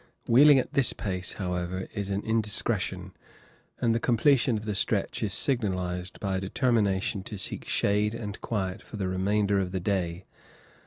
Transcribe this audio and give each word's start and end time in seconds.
Wheeling 0.25 0.57
at 0.57 0.73
this 0.73 0.93
pace, 0.93 1.33
however, 1.33 1.87
is 1.93 2.09
an 2.09 2.23
indiscretion, 2.23 3.11
and 3.79 3.93
the 3.93 3.99
completion 3.99 4.57
of 4.57 4.65
the 4.65 4.73
stretch 4.73 5.21
is 5.21 5.31
signalized 5.31 6.19
by 6.19 6.37
a 6.37 6.41
determination 6.41 7.21
to 7.21 7.37
seek 7.37 7.65
shade 7.67 8.15
and 8.15 8.41
quiet 8.41 8.81
for 8.81 8.97
the 8.97 9.07
remainder 9.07 9.59
of 9.59 9.71
the 9.71 9.79
day. 9.79 10.25